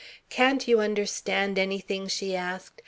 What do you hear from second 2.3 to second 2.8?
asked.